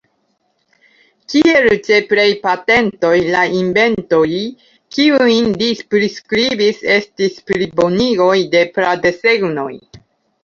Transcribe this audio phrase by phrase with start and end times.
[1.31, 4.23] Kiel ĉe plej patentoj, la inventoj
[4.97, 9.71] kiujn li priskribis estis plibonigoj de pra-desegnoj.